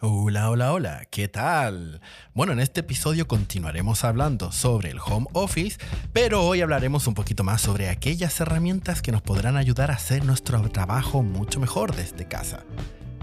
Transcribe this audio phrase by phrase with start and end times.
[0.00, 2.00] Hola, hola, hola, ¿qué tal?
[2.32, 5.76] Bueno, en este episodio continuaremos hablando sobre el home office,
[6.12, 10.24] pero hoy hablaremos un poquito más sobre aquellas herramientas que nos podrán ayudar a hacer
[10.24, 12.62] nuestro trabajo mucho mejor desde casa.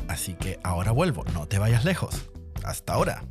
[0.10, 2.30] Así que ahora vuelvo, no te vayas lejos.
[2.66, 3.24] Hasta ahora.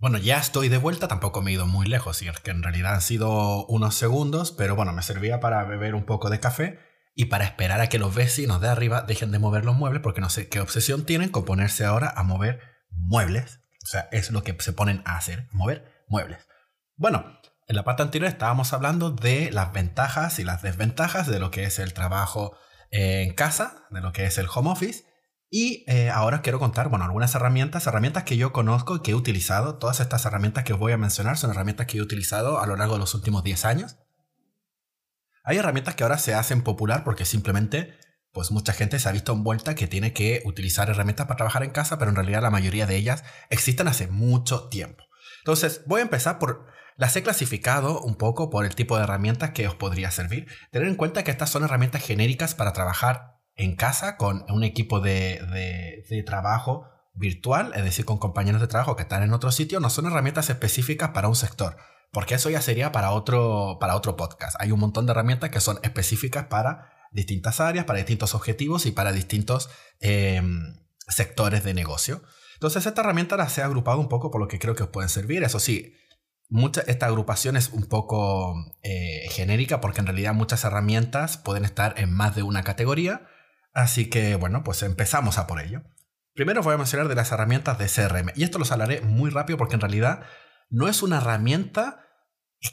[0.00, 2.62] Bueno, ya estoy de vuelta, tampoco me he ido muy lejos, y es que en
[2.62, 6.78] realidad han sido unos segundos, pero bueno, me servía para beber un poco de café
[7.16, 10.20] y para esperar a que los vecinos de arriba dejen de mover los muebles, porque
[10.20, 13.58] no sé qué obsesión tienen con ponerse ahora a mover muebles.
[13.82, 16.46] O sea, es lo que se ponen a hacer, mover muebles.
[16.94, 21.50] Bueno, en la parte anterior estábamos hablando de las ventajas y las desventajas de lo
[21.50, 22.56] que es el trabajo
[22.92, 25.07] en casa, de lo que es el home office.
[25.50, 29.14] Y eh, ahora quiero contar, bueno, algunas herramientas, herramientas que yo conozco y que he
[29.14, 29.78] utilizado.
[29.78, 32.76] Todas estas herramientas que os voy a mencionar son herramientas que he utilizado a lo
[32.76, 33.96] largo de los últimos 10 años.
[35.44, 37.94] Hay herramientas que ahora se hacen popular porque simplemente,
[38.32, 41.70] pues mucha gente se ha visto envuelta que tiene que utilizar herramientas para trabajar en
[41.70, 45.04] casa, pero en realidad la mayoría de ellas existen hace mucho tiempo.
[45.38, 46.66] Entonces, voy a empezar por...
[46.96, 50.48] Las he clasificado un poco por el tipo de herramientas que os podría servir.
[50.72, 55.00] Tener en cuenta que estas son herramientas genéricas para trabajar en casa con un equipo
[55.00, 59.90] de, trabajo virtual, es decir, con compañeros de trabajo que están en otro sitio, no
[59.90, 61.76] son herramientas específicas para un sector,
[62.12, 64.56] porque eso ya sería para otro, para otro podcast.
[64.60, 68.92] Hay un montón de herramientas que son específicas para distintas áreas, para distintos objetivos y
[68.92, 70.76] para distintos em,
[71.08, 72.22] sectores de negocio.
[72.54, 74.90] Entonces, esta herramienta la se ha agrupado un poco por lo que creo que os
[74.90, 75.42] pueden servir.
[75.42, 75.94] Eso sí,
[76.48, 81.94] mucha, esta agrupación es un poco eh, genérica porque en realidad muchas herramientas pueden estar
[81.98, 83.26] en más de una categoría
[83.78, 85.84] Así que bueno, pues empezamos a por ello.
[86.34, 88.32] Primero voy a mencionar de las herramientas de CRM.
[88.34, 90.24] Y esto lo hablaré muy rápido porque en realidad
[90.68, 92.04] no es una herramienta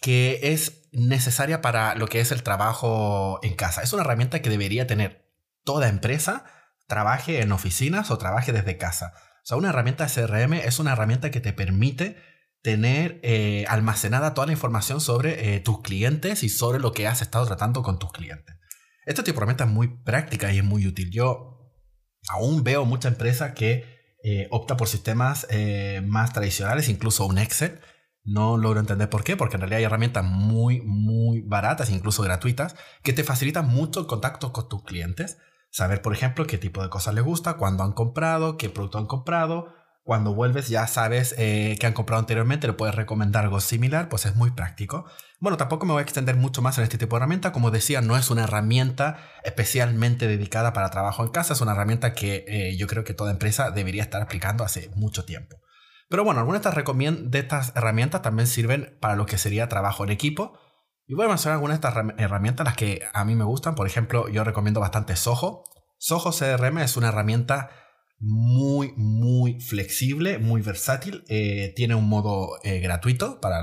[0.02, 3.84] que es necesaria para lo que es el trabajo en casa.
[3.84, 5.31] Es una herramienta que debería tener
[5.64, 6.45] toda empresa,
[6.88, 9.14] trabaje en oficinas o trabaje desde casa.
[9.44, 12.18] O sea, una herramienta de CRM es una herramienta que te permite
[12.63, 17.22] tener eh, almacenada toda la información sobre eh, tus clientes y sobre lo que has
[17.22, 18.56] estado tratando con tus clientes.
[19.06, 21.12] Este tipo de herramienta es muy práctica y es muy útil.
[21.12, 21.72] Yo
[22.30, 23.86] aún veo mucha empresa que
[24.24, 27.80] eh, opta por sistemas eh, más tradicionales, incluso un Excel.
[28.24, 32.76] No logro entender por qué, porque en realidad hay herramientas muy, muy baratas, incluso gratuitas,
[33.04, 35.38] que te facilitan mucho el contacto con tus clientes.
[35.70, 39.06] Saber, por ejemplo, qué tipo de cosas les gusta, cuándo han comprado, qué producto han
[39.06, 44.08] comprado, cuando vuelves ya sabes eh, que han comprado anteriormente, le puedes recomendar algo similar,
[44.08, 45.06] pues es muy práctico.
[45.40, 47.52] Bueno, tampoco me voy a extender mucho más en este tipo de herramienta.
[47.52, 52.14] Como decía, no es una herramienta especialmente dedicada para trabajo en casa, es una herramienta
[52.14, 55.58] que eh, yo creo que toda empresa debería estar aplicando hace mucho tiempo.
[56.08, 60.04] Pero bueno, algunas de estas, de estas herramientas también sirven para lo que sería trabajo
[60.04, 60.60] en equipo.
[61.08, 63.74] Y voy a mencionar algunas de estas herramientas, las que a mí me gustan.
[63.74, 65.64] Por ejemplo, yo recomiendo bastante Soho.
[65.98, 67.72] Soho CRM es una herramienta
[68.20, 71.24] muy, muy flexible, muy versátil.
[71.28, 73.62] Eh, tiene un modo eh, gratuito para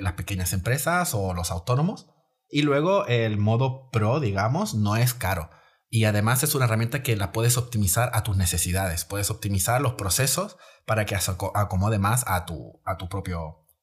[0.00, 2.08] las pequeñas empresas o los autónomos.
[2.48, 5.50] Y luego el modo pro, digamos, no es caro.
[5.88, 9.04] Y además es una herramienta que la puedes optimizar a tus necesidades.
[9.04, 10.56] Puedes optimizar los procesos
[10.86, 11.16] para que
[11.54, 13.36] acomode más a tu, a tu propia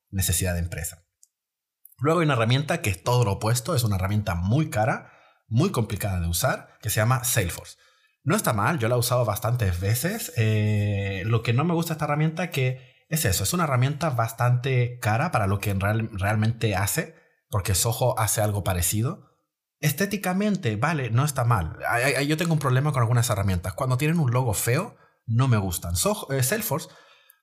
[0.09, 1.05] necesidad de empresa.
[1.99, 5.11] Luego hay una herramienta que es todo lo opuesto, es una herramienta muy cara,
[5.47, 7.77] muy complicada de usar, que se llama Salesforce.
[8.23, 10.33] No está mal, yo la he usado bastantes veces.
[10.37, 14.11] Eh, lo que no me gusta de esta herramienta que es eso, es una herramienta
[14.11, 17.15] bastante cara para lo que realmente hace,
[17.49, 19.29] porque Soho hace algo parecido.
[19.79, 21.77] Estéticamente, vale, no está mal.
[22.27, 23.73] Yo tengo un problema con algunas herramientas.
[23.73, 25.93] Cuando tienen un logo feo, no me gustan.
[26.29, 26.89] Eh, Salesforce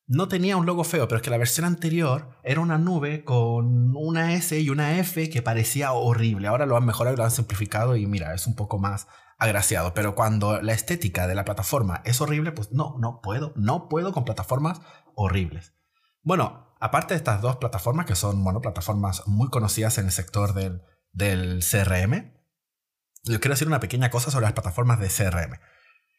[0.06, 3.97] no tenía un logo feo, pero es que la versión anterior era una nube con
[3.97, 6.47] una S y una F que parecía horrible.
[6.47, 9.94] Ahora lo han mejorado y lo han simplificado y mira, es un poco más agraciado.
[9.94, 14.12] Pero cuando la estética de la plataforma es horrible, pues no, no puedo, no puedo
[14.12, 14.80] con plataformas
[15.14, 15.74] horribles.
[16.22, 20.54] Bueno, aparte de estas dos plataformas, que son, bueno, plataformas muy conocidas en el sector
[20.54, 20.82] del,
[21.12, 22.33] del CRM,
[23.24, 25.59] yo quiero decir una pequeña cosa sobre las plataformas de CRM.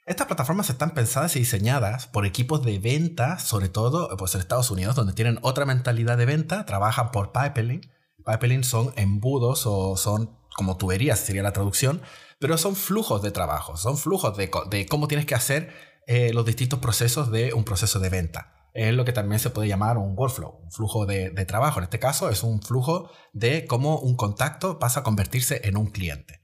[0.05, 4.71] Estas plataformas están pensadas y diseñadas por equipos de venta, sobre todo pues, en Estados
[4.71, 7.81] Unidos, donde tienen otra mentalidad de venta, trabajan por pipeline.
[8.25, 12.01] Pipeline son embudos o son como tuberías, sería la traducción,
[12.39, 14.49] pero son flujos de trabajo, son flujos de,
[14.87, 15.73] cómo tienes que hacer
[16.05, 18.53] eh, los distintos procesos de un proceso de venta.
[18.73, 21.79] Es lo que también se puede llamar un workflow, un flujo de, trabajo.
[21.79, 25.87] En este caso es un flujo de cómo un contacto pasa a convertirse en un
[25.87, 26.41] cliente.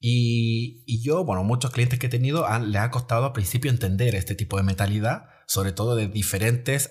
[0.00, 4.34] Y, yo, bueno, muchos clientes que he tenido le ha costado al principio entender este
[4.34, 6.88] tipo de mentalidad, sobre todo de diferentes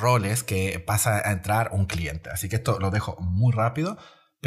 [0.00, 2.30] roles que pasa a entrar un cliente.
[2.30, 3.96] Así que esto lo dejo muy rápido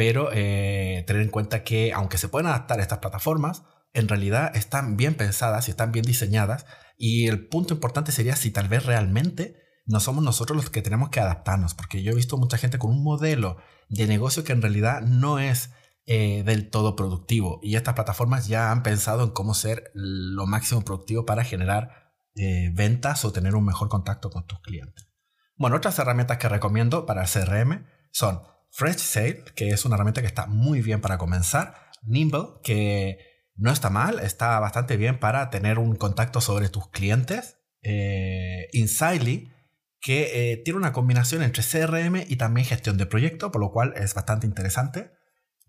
[0.00, 4.96] pero eh, tener en cuenta que aunque se pueden adaptar estas plataformas, en realidad están
[4.96, 6.64] bien pensadas y están bien diseñadas
[6.96, 11.10] y el punto importante sería si tal vez realmente no somos nosotros los que tenemos
[11.10, 13.58] que adaptarnos, porque yo he visto mucha gente con un modelo
[13.90, 15.68] de negocio que en realidad no es
[16.06, 20.80] eh, del todo productivo y estas plataformas ya han pensado en cómo ser lo máximo
[20.80, 25.10] productivo para generar eh, ventas o tener un mejor contacto con tus clientes.
[25.56, 30.20] Bueno, otras herramientas que recomiendo para el CRM son Fresh Sale, que es una herramienta
[30.20, 33.18] que está muy bien para comenzar, Nimble, que
[33.56, 39.52] no está mal, está bastante bien para tener un contacto sobre tus clientes, eh, Insidely,
[40.00, 43.92] que eh, tiene una combinación entre CRM y también gestión de proyecto, por lo cual
[43.96, 45.12] es bastante interesante.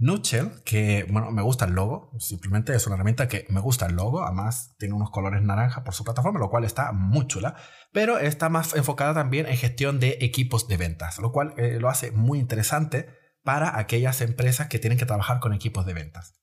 [0.01, 3.95] Nutshell, que bueno, me gusta el logo, simplemente es una herramienta que me gusta el
[3.95, 7.55] logo, además tiene unos colores naranja por su plataforma, lo cual está muy chula,
[7.93, 11.87] pero está más enfocada también en gestión de equipos de ventas, lo cual eh, lo
[11.87, 13.09] hace muy interesante
[13.43, 16.41] para aquellas empresas que tienen que trabajar con equipos de ventas.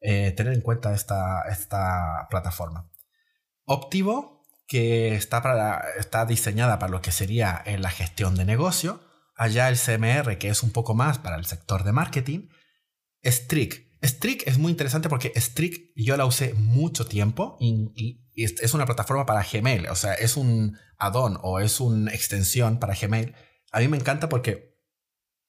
[0.00, 2.90] Eh, tener en cuenta esta, esta plataforma.
[3.64, 9.00] Optivo, que está, para, está diseñada para lo que sería en la gestión de negocio.
[9.34, 12.48] Allá el CMR, que es un poco más para el sector de marketing.
[13.24, 13.88] Strict.
[14.02, 19.26] Strict es muy interesante porque Strict yo la usé mucho tiempo y, es una plataforma
[19.26, 19.88] para Gmail.
[19.88, 23.34] O sea, es un add-on o es una extensión para Gmail.
[23.72, 24.78] A mí me encanta porque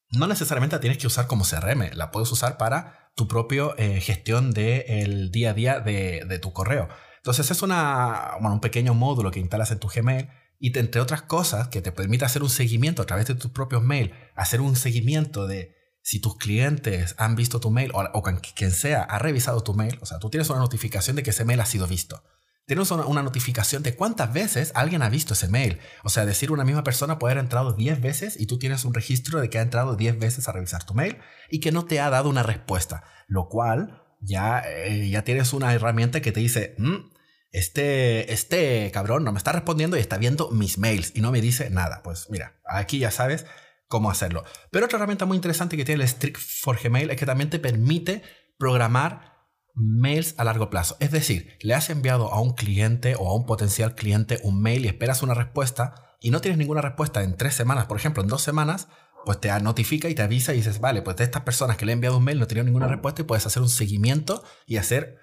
[0.10, 1.92] no necesariamente la tienes que usar como CRM.
[1.94, 6.51] La puedes usar para tu propia eh, gestión del día a día de, de tu
[6.51, 6.89] correo.
[7.18, 11.68] Entonces es una, un pequeño módulo que instalas en tu Gmail y entre otras cosas
[11.68, 15.45] que te permite hacer un seguimiento a través de tus propios mails, hacer un seguimiento
[15.45, 18.24] de si tus clientes han visto tu mail o,
[18.56, 21.46] quien sea ha revisado tu mail, o sea, tú tienes una notificación de que ese
[21.46, 22.24] mail ha sido visto.
[22.66, 25.80] Tienes una, una, notificación de cuántas veces alguien ha visto ese mail.
[26.04, 28.94] O sea, decir una misma persona puede haber entrado 10 veces y tú tienes un
[28.94, 31.18] registro de que ha entrado 10 veces a revisar tu mail
[31.50, 33.04] y que no te ha dado una respuesta.
[33.28, 37.12] Lo cual ya, eh, ya tienes una herramienta que te dice, mm,
[37.51, 41.42] este, este cabrón no me está respondiendo y está viendo mis mails y no me
[41.42, 42.01] dice nada.
[42.04, 43.46] Pues mira, aquí ya sabes
[43.89, 44.45] cómo hacerlo.
[44.71, 47.59] Pero otra herramienta muy interesante que tiene el Strict for Gmail es que también te
[47.59, 48.21] permite
[48.57, 49.33] programar
[49.74, 50.95] mails a largo plazo.
[51.00, 54.86] Es decir, le has enviado a un cliente o a un potencial cliente un mail
[54.86, 58.30] y esperas una respuesta y no tienes ninguna respuesta en tres semanas, por ejemplo, en
[58.30, 58.88] dos semanas,
[59.25, 61.91] pues te notifica y te avisa y dices, vale, pues de estas personas que le
[61.91, 65.18] he enviado un mail no tienen ninguna respuesta y puedes hacer un seguimiento y hacer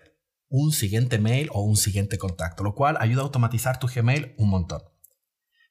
[0.48, 4.48] un siguiente mail o un siguiente contacto, lo cual ayuda a automatizar tu Gmail un
[4.48, 4.82] montón.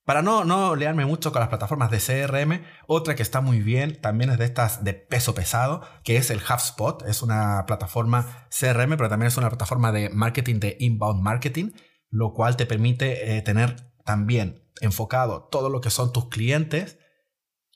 [0.06, 4.00] Para no, no learme mucho con las plataformas de CRM, otra que está muy bien
[4.00, 7.02] también es de estas de peso pesado, que es el HubSpot.
[7.08, 11.72] Es una plataforma CRM, pero también es una plataforma de marketing de inbound marketing,
[12.10, 17.00] lo cual te permite eh, tener también enfocado todo lo que son tus clientes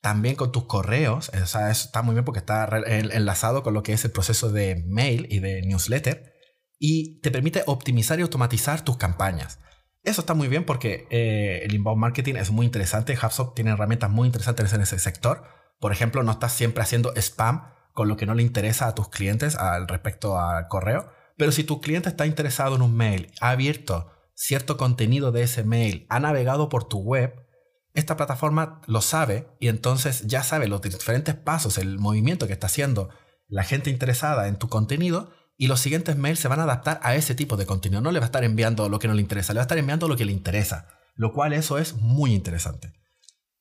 [0.01, 3.83] también con tus correos, o sea, eso está muy bien porque está enlazado con lo
[3.83, 6.33] que es el proceso de mail y de newsletter,
[6.77, 9.59] y te permite optimizar y automatizar tus campañas.
[10.03, 14.09] Eso está muy bien porque eh, el inbound marketing es muy interesante, HubSpot tiene herramientas
[14.09, 15.43] muy interesantes en ese sector.
[15.79, 17.63] Por ejemplo, no estás siempre haciendo spam
[17.93, 21.63] con lo que no le interesa a tus clientes al respecto al correo, pero si
[21.63, 26.19] tu cliente está interesado en un mail, ha abierto cierto contenido de ese mail, ha
[26.19, 27.45] navegado por tu web,
[27.93, 32.67] esta plataforma lo sabe y entonces ya sabe los diferentes pasos, el movimiento que está
[32.67, 33.09] haciendo
[33.47, 37.15] la gente interesada en tu contenido y los siguientes mails se van a adaptar a
[37.15, 37.99] ese tipo de contenido.
[37.99, 39.77] No le va a estar enviando lo que no le interesa, le va a estar
[39.77, 42.93] enviando lo que le interesa, lo cual eso es muy interesante.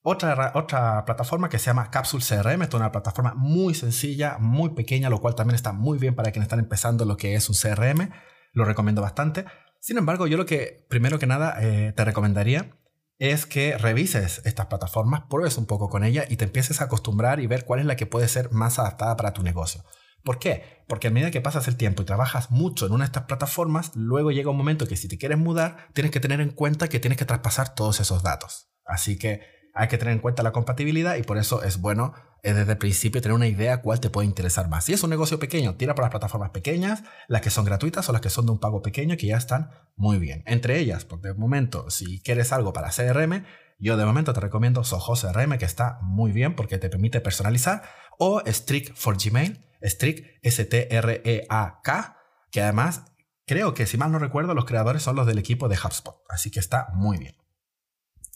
[0.02, 5.10] Otra, otra plataforma que se llama Capsule CRM, es una plataforma muy sencilla, muy pequeña,
[5.10, 8.10] lo cual también está muy bien para quienes están empezando lo que es un CRM,
[8.52, 9.44] lo recomiendo bastante.
[9.80, 12.76] Sin embargo, yo lo que primero que nada eh, te recomendaría
[13.18, 17.40] es que revises estas plataformas, pruebes un poco con ella y te empieces a acostumbrar
[17.40, 19.82] y ver cuál es la que puede ser más adaptada para tu negocio.
[20.24, 20.84] ¿Por qué?
[20.88, 23.92] Porque a medida que pasas el tiempo y trabajas mucho en una de estas plataformas,
[23.94, 27.00] luego llega un momento que si te quieres mudar, tienes que tener en cuenta que
[27.00, 28.70] tienes que traspasar todos esos datos.
[28.84, 29.42] Así que
[29.74, 32.78] hay que tener en cuenta la compatibilidad y por eso es bueno eh, desde el
[32.78, 34.84] principio tener una idea cuál te puede interesar más.
[34.84, 38.12] Si es un negocio pequeño, tira por las plataformas pequeñas, las que son gratuitas o
[38.12, 40.42] las que son de un pago pequeño que ya están muy bien.
[40.46, 43.44] Entre ellas, por de momento, si quieres algo para CRM,
[43.78, 47.82] yo de momento te recomiendo Soho CRM que está muy bien porque te permite personalizar
[48.18, 52.16] o Strict for Gmail, Strict S-T-R-E-A-K,
[52.50, 53.04] que además
[53.46, 56.50] creo que si mal no recuerdo los creadores son los del equipo de HubSpot, así
[56.50, 57.36] que está muy bien.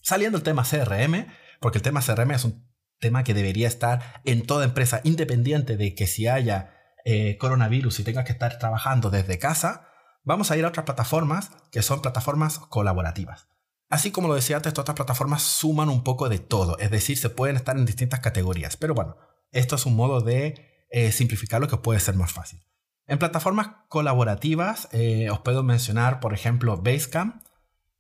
[0.03, 1.27] Saliendo el tema CRM,
[1.61, 5.95] porque el tema CRM es un tema que debería estar en toda empresa, independiente de
[5.95, 9.89] que si haya eh, coronavirus y tengas que estar trabajando desde casa,
[10.25, 13.49] vamos a ir a otras plataformas que son plataformas colaborativas.
[13.89, 17.19] Así como lo decía antes, todas estas plataformas suman un poco de todo, es decir,
[17.19, 18.77] se pueden estar en distintas categorías.
[18.77, 19.17] Pero bueno,
[19.51, 22.61] esto es un modo de eh, simplificar lo que puede ser más fácil.
[23.07, 27.43] En plataformas colaborativas eh, os puedo mencionar, por ejemplo, Basecamp.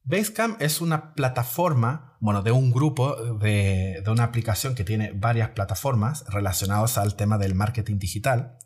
[0.04, 5.50] Basecamp es una plataforma, bueno, de un grupo de, de una aplicación que tiene varias
[5.50, 8.58] plataformas relacionadas al tema del marketing digital.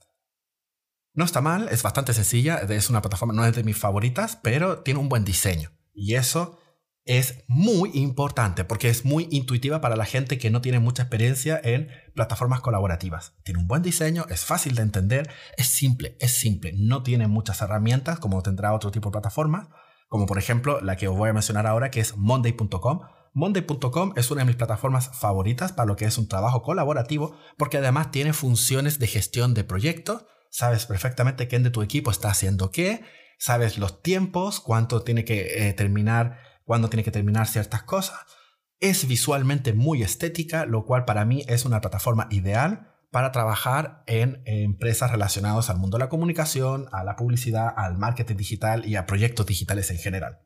[1.14, 4.80] No está mal, es bastante sencilla, es una plataforma, no es de mis favoritas, pero
[4.80, 5.70] tiene un buen diseño.
[5.94, 6.58] Y eso
[7.06, 11.58] es muy importante porque es muy intuitiva para la gente que no tiene mucha experiencia
[11.62, 13.34] en plataformas colaborativas.
[13.44, 16.72] Tiene un buen diseño, es fácil de entender, es simple, es simple.
[16.76, 19.68] No tiene muchas herramientas como tendrá otro tipo de plataformas,
[20.08, 23.00] como por ejemplo la que os voy a mencionar ahora que es monday.com.
[23.32, 27.76] Monday.com es una de mis plataformas favoritas para lo que es un trabajo colaborativo porque
[27.78, 30.24] además tiene funciones de gestión de proyectos.
[30.50, 33.04] Sabes perfectamente quién de tu equipo está haciendo qué,
[33.38, 38.18] sabes los tiempos, cuánto tiene que eh, terminar cuándo tiene que terminar ciertas cosas.
[38.78, 44.42] Es visualmente muy estética, lo cual para mí es una plataforma ideal para trabajar en
[44.44, 49.06] empresas relacionadas al mundo de la comunicación, a la publicidad, al marketing digital y a
[49.06, 50.40] proyectos digitales en general.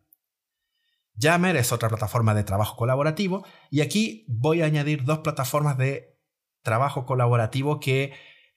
[1.15, 6.17] Yammer es otra plataforma de trabajo colaborativo y aquí voy a añadir dos plataformas de
[6.63, 8.13] trabajo colaborativo que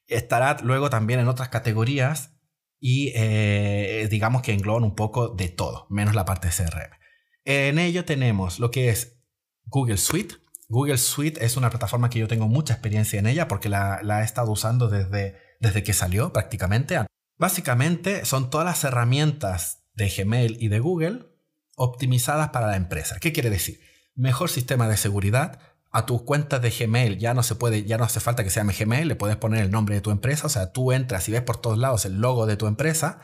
[0.07, 2.37] estará luego también en otras categorías
[2.79, 7.02] y eh, digamos que engloban un poco de todo, menos la parte CRM.
[7.45, 9.17] En ello tenemos lo que es
[9.65, 10.35] Google Suite.
[10.69, 14.23] Google Suite es una plataforma que yo tengo mucha experiencia en ella porque la, he
[14.23, 16.99] estado usando desde, desde que salió prácticamente.
[17.37, 21.27] Básicamente son todas las herramientas de Gmail y de Google
[21.75, 23.17] optimizadas para la empresa.
[23.19, 23.81] ¿Qué quiere decir?
[24.15, 25.59] Mejor sistema de seguridad.
[25.91, 28.59] A tus cuentas de Gmail ya no se puede, ya no hace falta que se
[28.59, 30.47] llame Gmail, le puedes poner el nombre de tu empresa.
[30.47, 33.19] O sea, tú entras y ves por todos lados el logo de tu empresa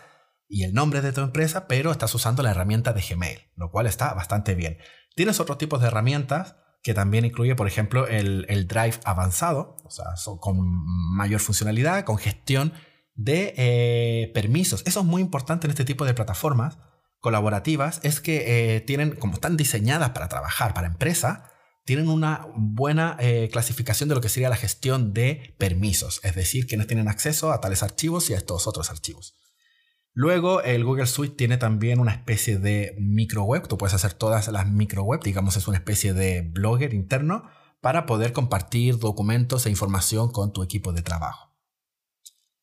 [0.49, 3.85] y el nombre de tu empresa, pero estás usando la herramienta de Gmail, lo cual
[3.85, 4.79] está bastante bien.
[5.15, 10.05] Tienes otros tipos de herramientas que también incluye, por ejemplo, el, Drive avanzado, o sea,
[10.39, 10.57] con
[11.15, 12.73] mayor funcionalidad, con gestión
[13.15, 14.81] de eh, permisos.
[14.85, 16.79] Eso es muy importante en este tipo de plataformas
[17.19, 21.51] colaborativas, es que eh, tienen, como están diseñadas para trabajar para empresa,
[21.85, 26.65] tienen una buena eh, clasificación de lo que sería la gestión de permisos, es decir,
[26.65, 29.38] quienes tienen acceso a tales archivos y a estos otros archivos.
[30.13, 33.67] Luego, el Google Suite tiene también una especie de micro web.
[33.67, 37.49] Tú puedes hacer todas las micro web, digamos, es una especie de blogger interno
[37.81, 41.55] para poder compartir documentos e información con tu equipo de trabajo.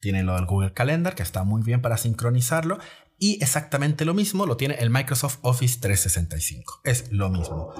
[0.01, 2.79] Tiene lo del Google Calendar, que está muy bien para sincronizarlo.
[3.19, 6.81] Y exactamente lo mismo lo tiene el Microsoft Office 365.
[6.85, 7.73] Es lo mismo.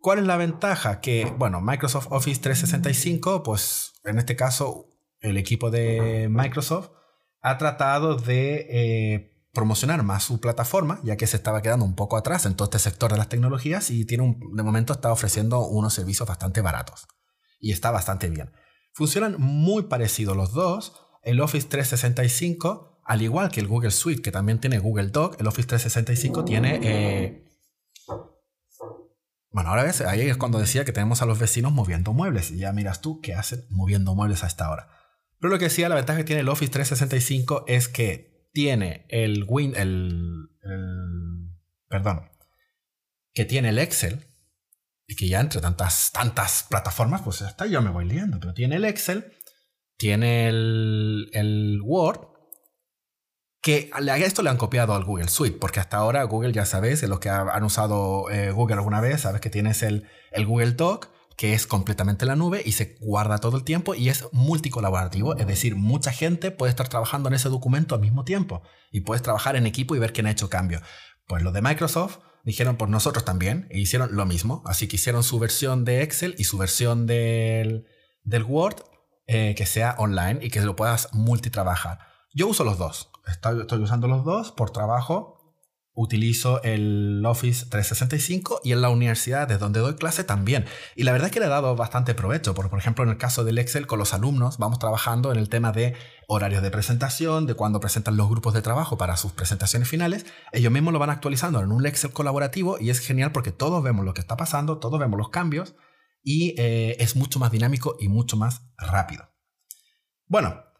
[0.00, 1.00] ¿Cuál es la ventaja?
[1.00, 4.88] Que, bueno, Microsoft Office 365, pues en este caso,
[5.20, 6.90] el equipo de Microsoft
[7.42, 12.16] ha tratado de eh, promocionar más su plataforma, ya que se estaba quedando un poco
[12.16, 15.92] atrás en todo este sector de las tecnologías y tiene de momento está ofreciendo unos
[15.92, 17.06] servicios bastante baratos.
[17.60, 18.50] Y está bastante bien.
[18.94, 20.94] Funcionan muy parecidos los dos.
[21.22, 25.46] El Office 365, al igual que el Google Suite, que también tiene Google Doc, el
[25.46, 26.80] Office 365 tiene...
[26.82, 27.48] Eh,
[29.50, 32.50] bueno, ahora ves, ahí es cuando decía que tenemos a los vecinos moviendo muebles.
[32.50, 34.88] Y ya miras tú qué hacen moviendo muebles a esta hora.
[35.42, 39.44] Pero lo que decía, la ventaja que tiene el Office 365 es que tiene el
[39.48, 40.50] Win, el,
[41.88, 42.30] perdón,
[43.34, 44.24] que tiene el Excel,
[45.08, 48.76] y que ya entre tantas, tantas plataformas, pues hasta yo me voy liando, pero tiene
[48.76, 49.32] el Excel,
[49.96, 52.20] tiene el, el Word,
[53.60, 57.02] que a esto le han copiado al Google Suite, porque hasta ahora Google ya sabes,
[57.08, 61.08] los que han usado eh, Google alguna vez, sabes que tienes el, el Google Doc,
[61.42, 65.44] que es completamente la nube y se guarda todo el tiempo y es multicolaborativo, es
[65.44, 69.56] decir, mucha gente puede estar trabajando en ese documento al mismo tiempo y puedes trabajar
[69.56, 70.80] en equipo y ver quién ha hecho cambio.
[71.26, 75.24] Pues los de Microsoft dijeron por nosotros también e hicieron lo mismo, así que hicieron
[75.24, 77.88] su versión de Excel y su versión del,
[78.22, 78.76] del Word
[79.26, 81.98] eh, que sea online y que lo puedas multitrabajar.
[82.32, 85.41] Yo uso los dos, estoy usando los dos por trabajo
[85.94, 90.64] utilizo el Office 365 y en la universidad desde donde doy clase también.
[90.96, 93.18] Y la verdad es que le he dado bastante provecho, porque por ejemplo en el
[93.18, 95.94] caso del Excel con los alumnos vamos trabajando en el tema de
[96.28, 100.24] horarios de presentación, de cuando presentan los grupos de trabajo para sus presentaciones finales.
[100.52, 104.04] Ellos mismos lo van actualizando en un Excel colaborativo y es genial porque todos vemos
[104.04, 105.74] lo que está pasando, todos vemos los cambios
[106.22, 109.28] y eh, es mucho más dinámico y mucho más rápido.
[110.26, 110.71] Bueno,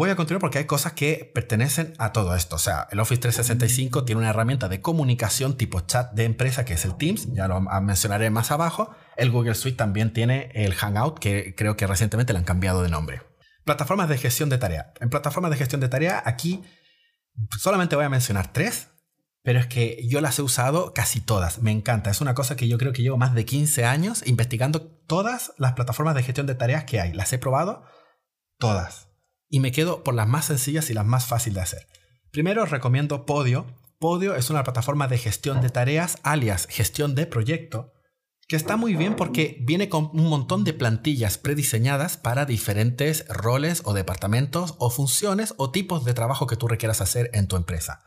[0.00, 2.56] Voy a continuar porque hay cosas que pertenecen a todo esto.
[2.56, 6.72] O sea, el Office 365 tiene una herramienta de comunicación tipo chat de empresa que
[6.72, 8.94] es el Teams, ya lo mencionaré más abajo.
[9.18, 12.88] El Google Suite también tiene el Hangout, que creo que recientemente le han cambiado de
[12.88, 13.20] nombre.
[13.66, 14.94] Plataformas de gestión de tarea.
[15.00, 16.62] En plataformas de gestión de tarea, aquí
[17.58, 18.88] solamente voy a mencionar tres,
[19.42, 21.60] pero es que yo las he usado casi todas.
[21.60, 22.08] Me encanta.
[22.08, 25.74] Es una cosa que yo creo que llevo más de 15 años investigando todas las
[25.74, 27.12] plataformas de gestión de tareas que hay.
[27.12, 27.84] Las he probado
[28.56, 29.09] todas
[29.50, 31.86] y me quedo por las más sencillas y las más fáciles de hacer.
[32.30, 33.66] Primero os recomiendo Podio.
[33.98, 37.92] Podio es una plataforma de gestión de tareas, alias gestión de proyecto,
[38.48, 43.82] que está muy bien porque viene con un montón de plantillas prediseñadas para diferentes roles
[43.84, 48.04] o departamentos o funciones o tipos de trabajo que tú requieras hacer en tu empresa.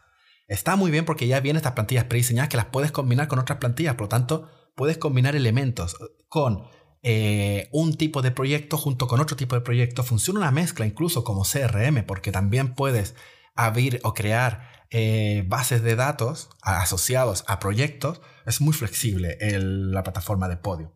[0.47, 3.59] Está muy bien porque ya vienen estas plantillas prediseñadas que las puedes combinar con otras
[3.59, 5.95] plantillas, por lo tanto puedes combinar elementos
[6.27, 6.63] con
[7.03, 10.03] eh, un tipo de proyecto junto con otro tipo de proyecto.
[10.03, 13.15] Funciona una mezcla incluso como CRM porque también puedes
[13.55, 20.47] abrir o crear eh, bases de datos asociados a proyectos, es muy flexible la plataforma
[20.47, 20.93] de Podio.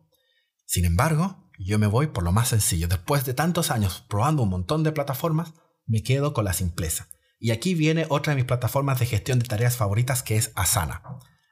[0.66, 2.88] Sin embargo, yo me voy por lo más sencillo.
[2.88, 5.54] Después de tantos años probando un montón de plataformas,
[5.86, 7.08] me quedo con la simpleza.
[7.40, 11.02] Y aquí viene otra de mis plataformas de gestión de tareas favoritas que es Asana.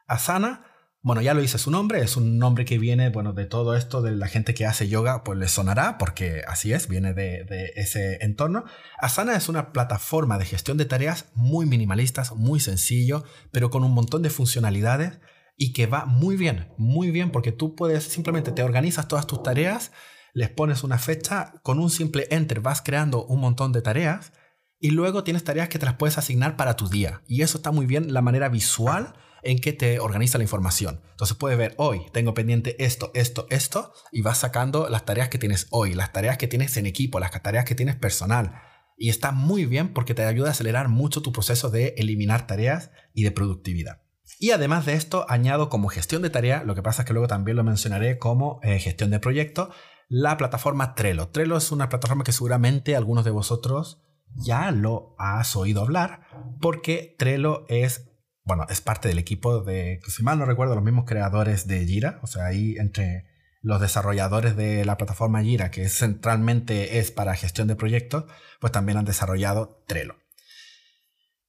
[0.07, 0.65] Asana
[1.07, 4.03] bueno, ya lo dice su nombre, es un nombre que viene, bueno, de todo esto
[4.03, 7.71] de la gente que hace yoga, pues le sonará, porque así es, viene de, de,
[7.77, 8.65] ese entorno.
[8.99, 13.23] Asana es una plataforma de gestión de tareas muy minimalistas, muy sencillo,
[13.53, 15.21] pero con un montón de funcionalidades
[15.57, 19.45] y que va muy bien, muy bien, porque tú puedes simplemente te organizas todas tus
[19.45, 19.93] tareas,
[20.35, 24.33] les pones una fecha, con un simple enter vas creando un montón de tareas
[24.81, 27.23] y luego tienes tareas que te las puedes asignar para tu día.
[27.29, 29.15] Y eso está muy bien, la manera visual
[29.47, 31.01] en que te organiza la información.
[31.11, 35.39] Entonces puedes ver, hoy tengo pendiente esto, esto, esto, y vas sacando las tareas que
[35.39, 38.61] tienes hoy, las tareas que tienes en equipo, las tareas que tienes personal.
[38.99, 42.91] Y está muy bien porque te ayuda a acelerar mucho tu proceso de eliminar tareas
[43.15, 44.03] y de productividad.
[44.39, 47.29] Y además de esto, añado como gestión de tarea, lo que pasa es que luego
[47.29, 49.71] también lo mencionaré como eh, gestión de proyecto,
[50.09, 51.29] la plataforma Trello.
[51.29, 54.03] Trello es una plataforma que seguramente algunos de vosotros
[54.35, 56.23] ya lo has oído hablar,
[56.61, 58.11] porque Trello es
[58.47, 62.21] bueno, es parte del equipo de, si mal no recuerdo, los mismos creadores de Jira,
[62.23, 63.27] o sea, ahí entre
[63.61, 68.25] los desarrolladores de la plataforma Jira, que centralmente es para gestión de proyectos,
[68.61, 70.15] pues también han desarrollado Trello.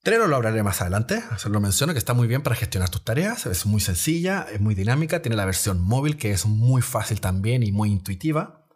[0.02, 3.04] Trello lo hablaré más adelante, se lo menciono que está muy bien para gestionar tus
[3.04, 7.20] tareas, es muy sencilla, es muy dinámica, tiene la versión móvil que es muy fácil
[7.20, 8.66] también y muy intuitiva.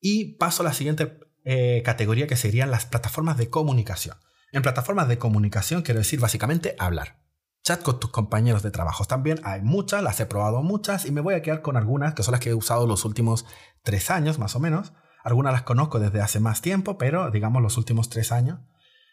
[0.00, 4.16] Y paso a la siguiente eh, categoría que serían las plataformas de comunicación.
[4.52, 7.21] En plataformas de comunicación quiero decir básicamente hablar
[7.62, 9.04] chat con tus compañeros de trabajo.
[9.04, 12.22] También hay muchas, las he probado muchas y me voy a quedar con algunas que
[12.22, 13.46] son las que he usado los últimos
[13.82, 14.92] tres años más o menos.
[15.22, 18.60] Algunas las conozco desde hace más tiempo, pero digamos los últimos tres años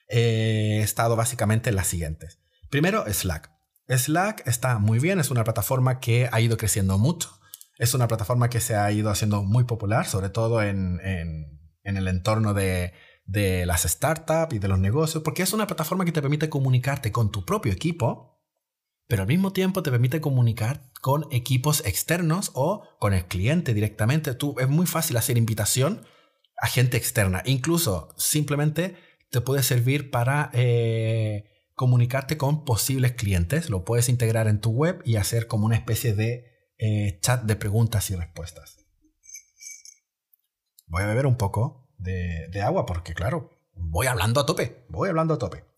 [0.07, 2.39] he estado básicamente en las siguientes.
[2.69, 3.51] Primero, Slack.
[3.87, 7.39] Slack está muy bien, es una plataforma que ha ido creciendo mucho.
[7.77, 10.99] Es una plataforma que se ha ido haciendo muy popular, sobre todo en,
[11.83, 12.93] el entorno de,
[13.25, 17.11] de las startups y de los negocios, porque es una plataforma que te permite comunicarte
[17.11, 18.38] con tu propio equipo
[19.09, 24.35] pero al mismo tiempo te permite comunicar con equipos externos o con el cliente directamente.
[24.35, 26.05] Tú, es muy fácil hacer invitación
[26.61, 27.41] a gente externa.
[27.45, 28.97] Incluso simplemente
[29.31, 33.71] te puede servir para eh, comunicarte con posibles clientes.
[33.71, 36.45] Lo puedes integrar en tu web y hacer como una especie de
[36.77, 38.77] eh, chat de preguntas y respuestas.
[40.85, 44.85] Voy a beber un poco de agua porque, claro, voy hablando a tope.
[44.87, 45.68] Voy hablando a tope.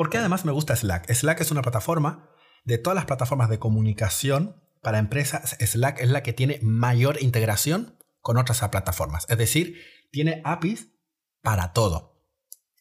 [0.00, 1.12] Porque además me gusta Slack.
[1.12, 2.30] Slack es una plataforma
[2.64, 5.58] de todas las plataformas de comunicación para empresas.
[5.60, 9.26] Slack es la que tiene mayor integración con otras plataformas.
[9.28, 9.78] Es decir,
[10.10, 10.88] tiene APIs
[11.42, 12.24] para todo.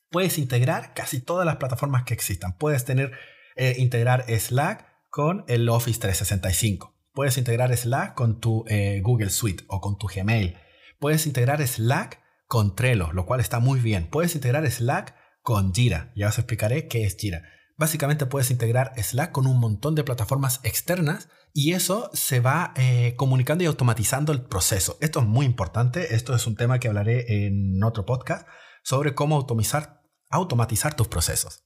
[0.09, 2.57] Puedes integrar casi todas las plataformas que existan.
[2.57, 3.11] Puedes tener,
[3.57, 6.95] eh, integrar Slack con el Office 365.
[7.11, 10.55] Puedes integrar Slack con tu eh, Google Suite o con tu Gmail.
[10.99, 14.07] Puedes integrar Slack con Trello, lo cual está muy bien.
[14.09, 16.11] Puedes integrar Slack con Jira.
[16.15, 17.43] Ya os explicaré qué es Jira.
[17.77, 23.15] Básicamente puedes integrar Slack con un montón de plataformas externas y eso se va eh,
[23.15, 24.97] comunicando y automatizando el proceso.
[25.01, 26.13] Esto es muy importante.
[26.13, 28.47] Esto es un tema que hablaré en otro podcast
[28.83, 29.35] sobre cómo
[30.29, 31.63] automatizar, tus procesos.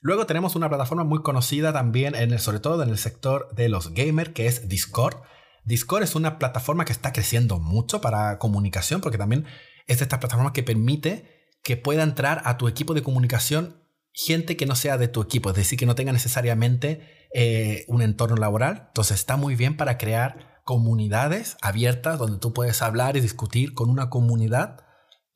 [0.00, 3.68] Luego tenemos una plataforma muy conocida también, en el, sobre todo en el sector de
[3.68, 5.16] los gamers, que es Discord.
[5.64, 9.46] Discord es una plataforma que está creciendo mucho para comunicación, porque también
[9.86, 13.78] es de estas plataformas que permite que pueda entrar a tu equipo de comunicación
[14.18, 18.02] gente que no sea de tu equipo, es decir, que no tenga necesariamente eh, un
[18.02, 18.86] entorno laboral.
[18.88, 23.88] Entonces está muy bien para crear comunidades abiertas donde tú puedes hablar y discutir con
[23.90, 24.80] una comunidad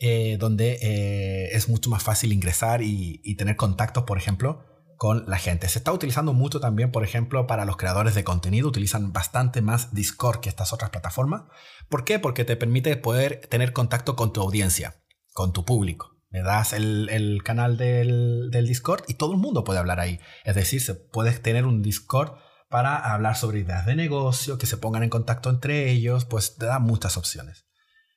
[0.00, 4.64] eh, donde eh, es mucho más fácil ingresar y, y tener contactos, por ejemplo,
[4.96, 5.68] con la gente.
[5.68, 8.68] Se está utilizando mucho también, por ejemplo, para los creadores de contenido.
[8.68, 11.42] Utilizan bastante más Discord que estas otras plataformas.
[11.88, 12.18] ¿Por qué?
[12.18, 14.96] Porque te permite poder tener contacto con tu audiencia,
[15.32, 20.00] con tu público le das el, canal del, Discord y todo el mundo puede hablar
[20.00, 20.18] ahí.
[20.44, 22.38] Es decir, se puede tener un Discord
[22.70, 26.64] para hablar sobre ideas de negocio, que se pongan en contacto entre ellos, pues te
[26.64, 27.66] da muchas opciones.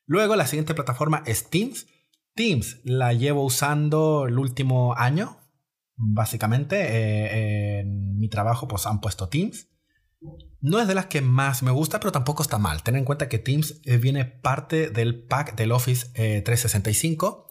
[0.06, 1.88] Luego la siguiente plataforma es Teams.
[2.36, 5.38] Teams la llevo usando el último año,
[5.96, 6.78] básicamente.
[6.80, 9.68] Eh, en mi trabajo pues han puesto Teams.
[10.62, 12.82] No es de las que más me gusta, pero tampoco está mal.
[12.82, 17.45] Ten en cuenta que Teams eh, viene parte del pack del Office 365.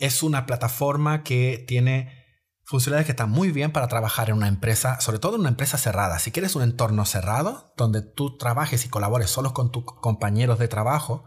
[0.00, 2.20] Es una plataforma que tiene
[2.64, 5.78] funcionalidades que están muy bien para trabajar en una empresa, sobre todo en una empresa
[5.78, 6.18] cerrada.
[6.18, 10.68] Si quieres un entorno cerrado, donde tú trabajes y colabores solo con tus compañeros de
[10.68, 11.24] trabajo,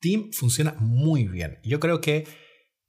[0.00, 1.58] Team funciona muy bien.
[1.62, 2.26] Yo creo que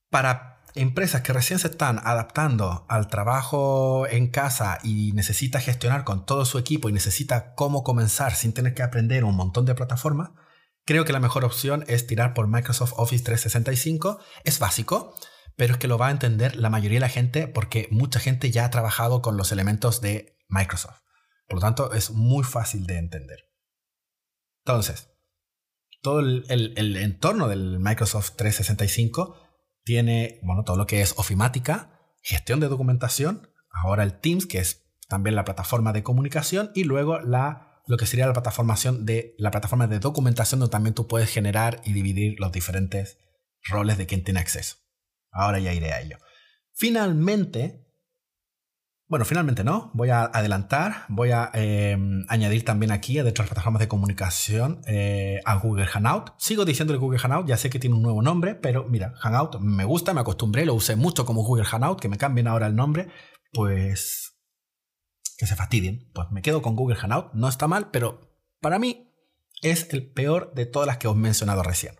[0.10, 6.26] para empresas que recién se están adaptando al trabajo en casa y necesita gestionar con
[6.26, 10.32] todo su equipo y necesita cómo comenzar sin tener que aprender un montón de plataformas,
[10.86, 14.20] creo que la mejor opción es tirar por Microsoft Office 365.
[14.44, 15.16] Es básico,
[15.56, 18.52] pero es que lo va a entender la mayoría de la gente porque mucha gente
[18.52, 21.02] ya ha trabajado con los elementos de Microsoft.
[21.48, 23.40] Por lo tanto, es muy fácil de entender.
[24.66, 25.10] Entonces,
[26.02, 29.36] todo el, entorno del Microsoft 365
[29.84, 34.86] tiene, bueno, todo lo que es ofimática, gestión de documentación, ahora el Teams, que es
[35.08, 39.50] también la plataforma de comunicación, y luego la, lo que sería la plataforma de, la
[39.50, 43.18] plataforma de documentación donde también tú puedes generar y dividir los diferentes
[43.64, 44.76] roles de quien tiene acceso.
[45.32, 46.20] Ahora ya iré a ello.
[46.72, 47.84] Finalmente,
[49.08, 49.90] bueno, finalmente no.
[49.96, 51.06] Voy a adelantar.
[51.08, 56.34] Voy a em, añadir también aquí a otras plataformas de comunicación eh, a Google Hangout.
[56.38, 59.84] Sigo diciéndole Google Hangout, ya sé que tiene un nuevo nombre, pero mira, Hangout me
[59.84, 63.08] gusta, me acostumbré, lo usé mucho como Google Hangout, que me cambien ahora el nombre,
[63.52, 64.39] pues
[65.40, 66.12] que se fastidien.
[66.14, 69.16] Pues me quedo con Google Hangout, no está mal, pero para mí
[69.62, 71.96] es el peor de todas las que os he mencionado recién.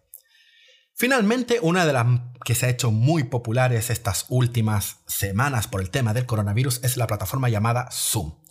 [0.94, 2.06] Finalmente, una de las
[2.44, 6.98] que se ha hecho muy populares estas últimas semanas por el tema del coronavirus es
[6.98, 8.44] la plataforma llamada Zoom.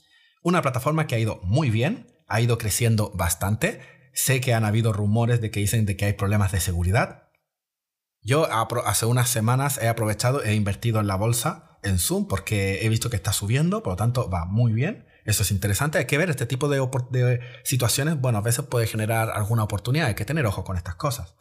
[0.42, 3.82] Una plataforma que ha ido muy bien, ha ido creciendo bastante.
[4.14, 7.28] Sé que han habido rumores de que dicen de que hay problemas de seguridad.
[8.22, 8.48] Yo
[8.86, 13.10] hace unas semanas he aprovechado e invertido en la bolsa en Zoom porque he visto
[13.10, 15.06] que está subiendo, por lo tanto va muy bien.
[15.24, 19.30] Eso es interesante, hay que ver este tipo de, situaciones, bueno, a veces puede generar
[19.30, 21.34] alguna oportunidad, hay que tener ojo con estas cosas.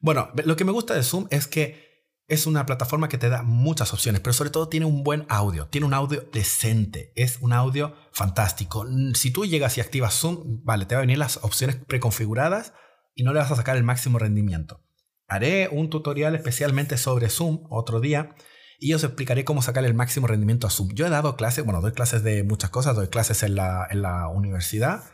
[0.00, 1.92] Bueno, lo que me gusta de Zoom es que
[2.28, 5.66] es una plataforma que te da muchas opciones, pero sobre todo tiene un buen audio,
[5.68, 8.86] tiene un audio decente, es un audio fantástico.
[9.14, 12.74] Si tú llegas y activas Zoom, vale, te van a venir las opciones preconfiguradas
[13.14, 14.84] y no le vas a sacar el máximo rendimiento.
[15.26, 18.34] Haré un tutorial especialmente sobre Zoom otro día
[18.82, 20.88] y os explicaré cómo sacar el máximo rendimiento a Zoom.
[20.92, 25.04] Yo he dado clases, bueno, doy clases de muchas cosas, doy clases en la, universidad,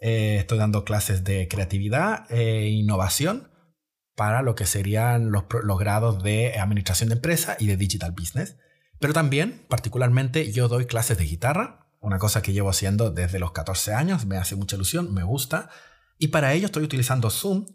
[0.00, 3.50] eh, estoy dando clases de creatividad e innovación
[4.16, 5.44] para lo que serían los,
[5.78, 8.56] grados de administración de empresa y de digital business.
[8.98, 13.52] Pero también, particularmente, yo doy clases de guitarra, una cosa que llevo haciendo desde los
[13.52, 15.68] 14 años, me hace mucha ilusión, me gusta.
[16.16, 17.66] Y para ello estoy utilizando Zoom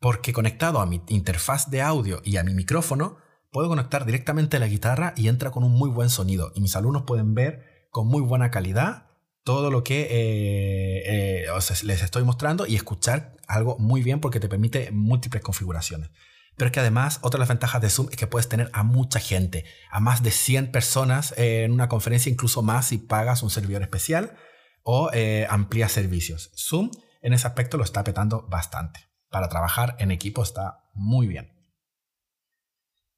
[0.00, 3.18] porque conectado a mi interfaz de audio y a mi micrófono,
[3.56, 6.52] puedo conectar directamente la guitarra y entra con un muy buen sonido.
[6.54, 9.06] Y mis alumnos pueden ver con muy buena calidad
[9.44, 11.46] todo lo que eh, eh,
[11.84, 16.10] les estoy mostrando y escuchar algo muy bien porque te permite múltiples configuraciones.
[16.58, 18.82] Pero es que además, otra de las ventajas de Zoom es que puedes tener a
[18.82, 23.48] mucha gente, a más de 100 personas en una conferencia, incluso más si pagas un
[23.48, 24.36] servidor especial
[24.82, 26.52] o eh, amplías servicios.
[26.58, 26.90] Zoom
[27.22, 29.00] en ese aspecto lo está petando bastante.
[29.30, 31.55] Para trabajar en equipo está muy bien.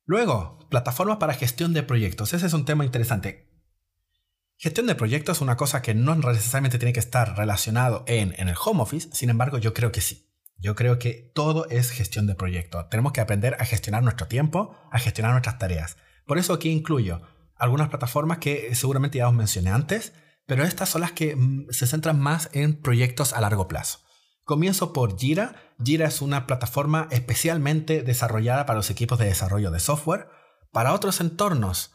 [0.09, 2.33] Luego, plataformas para gestión de proyectos.
[2.33, 3.47] Ese es un tema interesante.
[4.57, 8.55] Gestión de proyectos es una cosa que no necesariamente tiene que estar relacionado en, el
[8.65, 10.27] home office, sin embargo yo creo que sí.
[10.57, 12.89] Yo creo que todo es gestión de proyectos.
[12.89, 15.99] Tenemos que aprender a gestionar nuestro tiempo, a gestionar nuestras tareas.
[16.25, 17.21] Por eso aquí incluyo
[17.55, 20.15] algunas plataformas que seguramente ya os mencioné antes,
[20.47, 24.08] pero estas son las que mm, se centran más en proyectos a largo plazo.
[24.49, 25.57] Comienzo por Jira.
[25.85, 30.29] Jira es una plataforma especialmente desarrollada para los equipos de desarrollo de software.
[30.73, 31.93] Para otros entornos,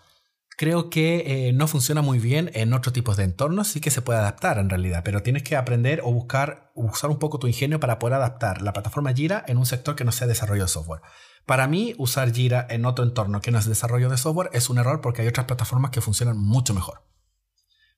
[0.56, 4.04] creo que eh, no funciona muy bien en otros tipos de entornos, sí que se
[4.04, 7.80] puede adaptar en realidad, pero tienes que aprender o buscar, usar un poco tu ingenio
[7.80, 11.02] para poder adaptar la plataforma Jira en un sector que no sea desarrollo de software.
[11.48, 14.78] Para mí, usar Jira en otro entorno que no es desarrollo de software es un
[14.78, 17.02] error porque hay otras plataformas que funcionan mucho mejor.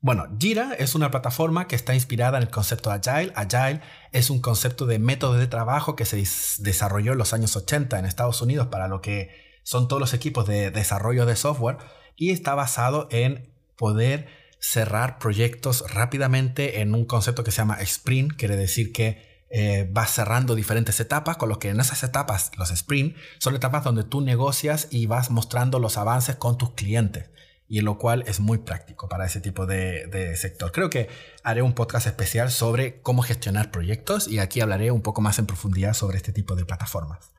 [0.05, 3.33] Bueno, Jira es una plataforma que está inspirada en el concepto Agile.
[3.33, 6.17] Agile es un concepto de método de trabajo que se
[6.59, 9.31] desarrolló en los años 80 en Estados Unidos para lo que
[9.63, 11.77] son todos los equipos de desarrollo de software
[12.15, 14.27] y está basado en poder
[14.59, 20.11] cerrar proyectos rápidamente en un concepto que se llama sprint, quiere decir que eh, vas
[20.11, 24.21] cerrando diferentes etapas, con lo que en esas etapas, los sprint, son etapas donde tú
[24.21, 27.31] negocias y vas mostrando los avances con tus clientes,
[27.67, 30.71] y lo cual es muy práctico para ese tipo de, sector.
[30.71, 31.09] Creo que
[31.43, 35.45] haré un podcast especial sobre cómo gestionar proyectos y aquí hablaré un poco más en
[35.45, 37.31] profundidad sobre este tipo de plataformas.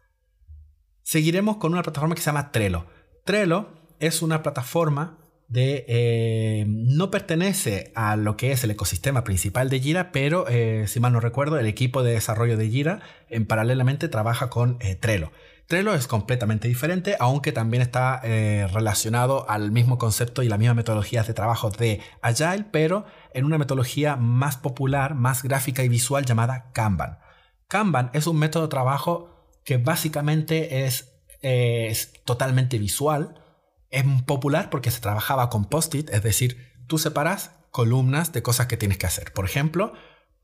[1.03, 2.87] Seguiremos con una plataforma que se llama Trello.
[3.25, 3.69] Trello
[4.01, 9.79] es una plataforma de eh, no pertenece a lo que es el ecosistema principal de
[9.79, 14.09] Jira, pero eh, si mal no recuerdo, el equipo de desarrollo de Jira en paralelamente
[14.09, 15.31] trabaja con eh, Trello.
[15.67, 21.27] Trello es completamente diferente, aunque también está relacionado al mismo concepto y las mismas metodologías
[21.27, 26.71] de trabajo de Agile, pero en una metodología más popular, más gráfica y visual llamada
[26.73, 27.19] Kanban.
[27.67, 33.43] Kanban es un método de trabajo que básicamente es, es totalmente visual,
[33.91, 38.77] es popular porque se trabajaba con post-it, es decir, tú separas columnas de cosas que
[38.77, 39.33] tienes que hacer.
[39.33, 39.95] Por ejemplo,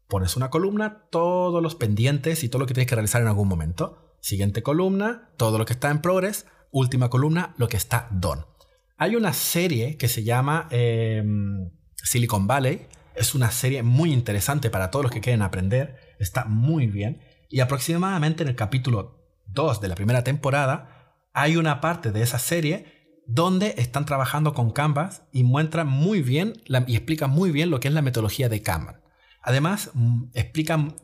[0.08, 3.46] pones una columna, todos los pendientes y todo lo que tienes que realizar en algún
[3.46, 4.11] momento.
[4.22, 6.46] Siguiente columna, todo lo que está en progress.
[6.70, 8.44] Última columna, lo que está done.
[8.96, 12.86] Hay una serie que se llama em, Silicon Valley.
[13.16, 15.96] Es una serie muy interesante para todos los que quieren aprender.
[16.20, 17.20] Está muy bien.
[17.50, 22.38] Y aproximadamente en el capítulo 2 de la primera temporada hay una parte de esa
[22.38, 27.80] serie donde están trabajando con Canvas y muestran muy bien y explican muy bien lo
[27.80, 29.00] que es la metodología de Canvas.
[29.42, 30.94] Además, mm, explican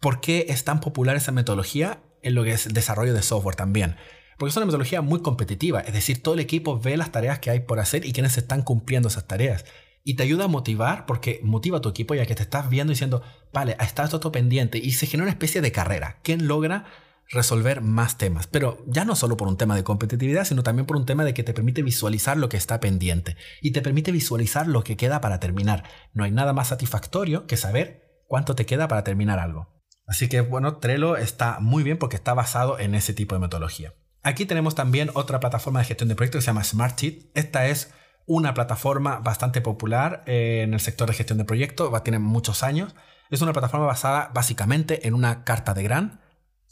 [0.00, 3.96] por qué es tan popular esa metodología en lo que es desarrollo de software también.
[4.38, 7.50] Porque es una metodología muy competitiva, es decir, todo el equipo ve las tareas que
[7.50, 9.64] hay por hacer y quienes están cumpliendo esas tareas.
[10.02, 12.90] Y te ayuda a motivar porque motiva a tu equipo ya que te estás viendo
[12.90, 16.18] diciendo, vale, está todo pendiente y se genera una especie de carrera.
[16.22, 16.84] ¿Quién logra
[17.30, 18.46] resolver más temas.
[18.46, 21.34] Pero ya no solo por un tema de competitividad, sino también por un tema de
[21.34, 25.20] que te permite visualizar lo que está pendiente y te permite visualizar lo que queda
[25.20, 25.84] para terminar.
[26.12, 29.73] No hay nada más satisfactorio que saber cuánto te queda para terminar algo.
[30.06, 33.94] Así que bueno, Trello está muy bien porque está basado en ese tipo de metodología.
[34.22, 37.30] Aquí tenemos también otra plataforma de gestión de proyectos que se llama Smartsheet.
[37.34, 37.92] Esta es
[38.26, 42.94] una plataforma bastante popular eh, en el sector de gestión de proyectos, tiene muchos años.
[43.30, 46.20] Es una plataforma basada básicamente en una carta de gran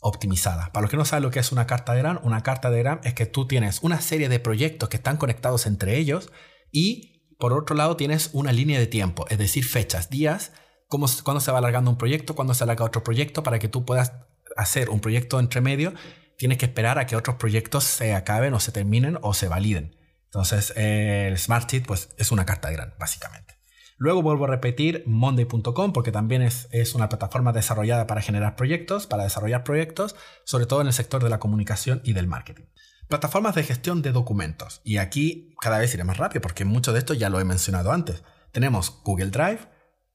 [0.00, 0.70] optimizada.
[0.72, 2.82] Para los que no saben lo que es una carta de GRAM, una carta de
[2.82, 6.32] GRAM es que tú tienes una serie de proyectos que están conectados entre ellos
[6.70, 10.52] y por otro lado tienes una línea de tiempo, es decir, fechas, días,
[10.92, 13.86] cómo, cuándo se va alargando un proyecto, cuándo se alarga otro proyecto, para que tú
[13.86, 14.12] puedas
[14.58, 15.94] hacer un proyecto entre medio,
[16.36, 19.96] tienes que esperar a que otros proyectos se acaben o se terminen o se validen.
[20.26, 23.58] Entonces, el Smartsheet pues, es una carta de GRAM, básicamente.
[23.96, 29.24] Luego vuelvo a repetir monday.com porque también es, una plataforma desarrollada para generar proyectos, para
[29.24, 32.64] desarrollar proyectos, sobre todo en el sector de la comunicación y del marketing.
[33.08, 34.82] Plataformas de gestión de documentos.
[34.84, 37.92] Y aquí cada vez iré más rápido porque mucho de esto ya lo he mencionado
[37.92, 38.24] antes.
[38.52, 39.71] Tenemos Google Drive,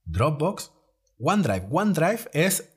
[0.07, 0.71] Dropbox,
[1.19, 1.67] OneDrive.
[1.69, 2.73] OneDrive es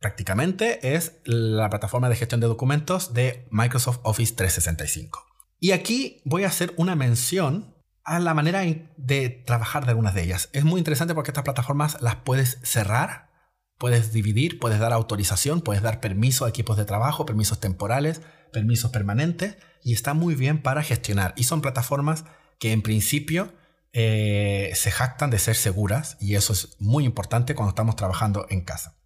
[0.00, 5.24] prácticamente es la plataforma de gestión de documentos de Microsoft Office 365.
[5.60, 8.62] Y aquí voy a hacer una mención a la manera
[8.96, 10.48] de trabajar de algunas de ellas.
[10.52, 13.30] Es muy interesante porque estas plataformas las puedes cerrar,
[13.76, 18.90] puedes dividir, puedes dar autorización, puedes dar permiso a equipos de trabajo, permisos temporales, permisos
[18.92, 21.34] permanentes y está muy bien para gestionar.
[21.36, 22.24] Y son plataformas
[22.58, 23.52] que en principio
[23.92, 28.62] eh, se jactan de ser seguras y eso es muy importante cuando estamos trabajando en
[28.62, 28.96] casa.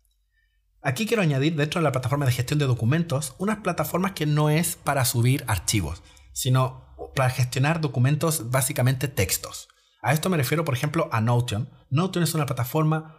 [0.81, 4.51] Aquí quiero añadir dentro de la plataforma de gestión de documentos unas plataformas que no
[4.51, 6.83] es para subir archivos, sino
[7.15, 9.69] para gestionar documentos, básicamente textos.
[10.03, 11.71] A esto me refiero, por ejemplo, a Notion.
[11.91, 13.17] Notion es una plataforma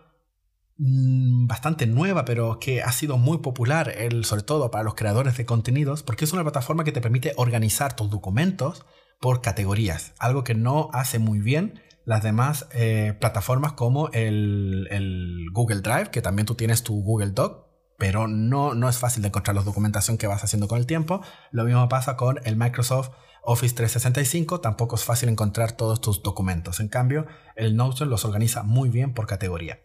[0.77, 5.45] mm, bastante nueva, pero que ha sido muy popular, sobre todo para los creadores de
[5.45, 8.85] contenidos, porque es una plataforma que te permite organizar tus documentos
[9.23, 15.79] por categorías, algo que no hace muy bien las demás eh, plataformas como el, Google
[15.79, 19.55] Drive, que también tú tienes tu Google Doc, pero no, no es fácil de encontrar
[19.55, 21.21] la documentación que vas haciendo con el tiempo.
[21.51, 23.11] Lo mismo pasa con el Microsoft
[23.45, 26.81] Office 365 tampoco es fácil encontrar todos tus documentos.
[26.81, 29.79] En cambio, el Notion los organiza muy bien por categoría.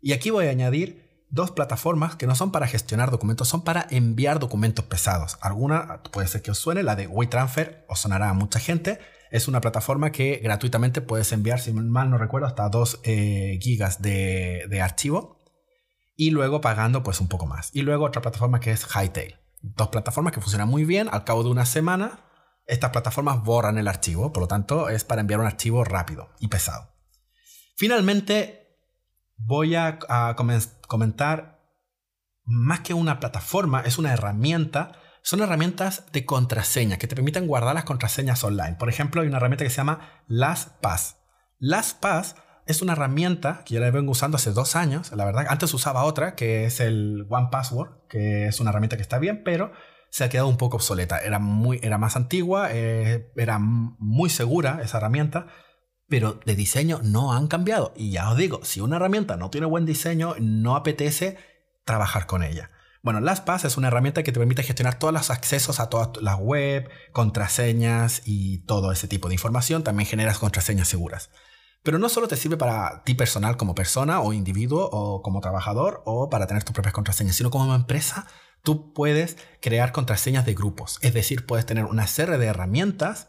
[0.00, 3.86] Y aquí voy a añadir dos plataformas que no son para gestionar documentos, son para
[3.90, 5.38] enviar documentos pesados.
[5.40, 8.98] Alguna puede ser que os suene, la de WeTransfer os sonará a mucha gente.
[9.30, 14.00] Es una plataforma que gratuitamente puedes enviar, si mal no recuerdo, hasta 2 eh, gigas
[14.00, 15.42] de, de archivo
[16.16, 17.70] y luego pagando pues un poco más.
[17.72, 19.36] Y luego otra plataforma que es Hightail.
[19.60, 21.08] Dos plataformas que funcionan muy bien.
[21.10, 22.20] Al cabo de una semana
[22.66, 26.48] estas plataformas borran el archivo, por lo tanto es para enviar un archivo rápido y
[26.48, 26.88] pesado.
[27.76, 28.78] Finalmente,
[29.36, 29.98] voy a,
[30.94, 31.60] comentar
[32.44, 34.92] más que una plataforma, es una herramienta.
[35.22, 38.76] Son herramientas de contraseña que te permiten guardar las contraseñas online.
[38.78, 41.16] Por ejemplo, hay una herramienta que se llama LastPass.
[41.58, 45.46] LastPass es una herramienta que yo la vengo usando hace dos años, la verdad.
[45.48, 49.42] Antes usaba otra, que es el One Password, que es una herramienta que está bien,
[49.44, 49.72] pero
[50.10, 51.18] se ha quedado un poco obsoleta.
[51.18, 55.48] Era, muy, era más antigua, eh, era muy segura esa herramienta,
[56.08, 57.92] pero de diseño no han cambiado.
[57.96, 61.38] Y ya os digo, si una herramienta no tiene buen diseño, no apetece
[61.84, 62.70] trabajar con ella.
[63.02, 66.38] Bueno, LastPass es una herramienta que te permite gestionar todos los accesos a todas las
[66.38, 69.84] web, contraseñas y todo ese tipo de información.
[69.84, 71.30] También generas contraseñas seguras.
[71.82, 76.02] Pero no solo te sirve para ti personal como persona o individuo o como trabajador
[76.06, 78.26] o para tener tus propias contraseñas, sino como empresa
[78.62, 80.98] tú puedes crear contraseñas de grupos.
[81.02, 83.28] Es decir, puedes tener una serie de herramientas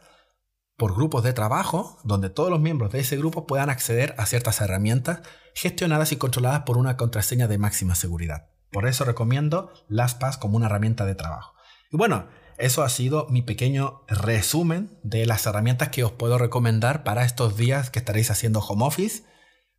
[0.78, 4.62] por grupos de trabajo donde todos los miembros de ese grupo puedan acceder a ciertas
[4.62, 5.22] herramientas
[5.54, 8.50] gestionadas y controladas por una contraseña de máxima seguridad.
[8.72, 11.54] Por eso recomiendo LastPass como una herramienta de trabajo.
[11.92, 17.04] Y bueno, eso ha sido mi pequeño resumen de las herramientas que os puedo recomendar
[17.04, 19.24] para estos días que estaréis haciendo home office,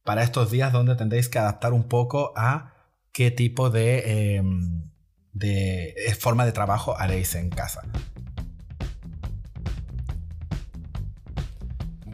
[0.02, 2.74] para estos días donde tendréis que adaptar un poco a
[3.12, 4.90] qué tipo de, em,
[5.32, 7.82] de forma de trabajo haréis en casa.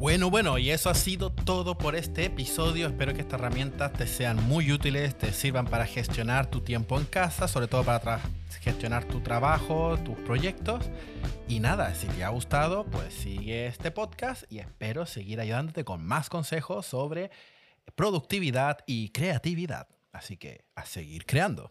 [0.02, 2.88] Bueno, bueno, y eso ha sido todo por este episodio.
[2.88, 7.04] Espero que estas herramientas te sean muy útiles, te sirvan para gestionar tu tiempo en
[7.04, 8.20] casa, sobre todo para
[8.62, 10.90] gestionar tu trabajo, tus proyectos.
[11.46, 16.04] Y nada, si te ha gustado, pues sigue este podcast y espero seguir ayudándote con
[16.04, 17.30] más consejos sobre
[17.94, 19.86] productividad y creatividad.
[20.10, 21.70] Así que a seguir creando.